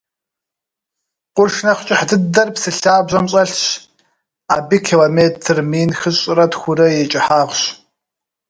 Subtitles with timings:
[1.35, 3.63] Къурш нэхь кӏыхь дыдэр псы лъабжьэм щӏэлъщ,
[4.55, 7.61] абы километр мин хыщӏрэ тхурэ и кӏыхьагъщ.